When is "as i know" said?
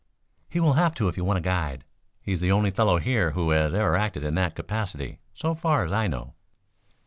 5.85-6.33